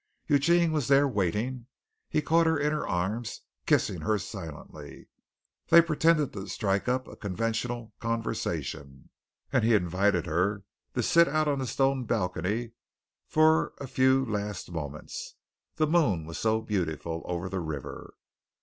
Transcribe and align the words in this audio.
Eugene 0.25 0.71
was 0.71 0.87
there 0.87 1.07
waiting. 1.07 1.67
He 2.09 2.23
caught 2.23 2.47
her 2.47 2.57
in 2.57 2.71
his 2.73 2.81
arms, 2.87 3.41
kissing 3.67 4.01
her 4.01 4.17
silently. 4.17 5.09
They 5.67 5.79
pretended 5.79 6.33
to 6.33 6.47
strike 6.47 6.87
up 6.87 7.07
a 7.07 7.15
conventional 7.15 7.93
conversation, 7.99 9.11
and 9.53 9.63
he 9.63 9.75
invited 9.75 10.25
her 10.25 10.63
to 10.95 11.03
sit 11.03 11.27
out 11.27 11.47
on 11.47 11.59
the 11.59 11.67
stone 11.67 12.05
balcony 12.05 12.71
for 13.27 13.73
a 13.79 13.85
few 13.85 14.25
last 14.25 14.71
moments. 14.71 15.35
The 15.75 15.85
moon 15.85 16.25
was 16.25 16.39
so 16.39 16.61
beautiful 16.61 17.21
over 17.25 17.47
the 17.47 17.59
river. 17.59 18.15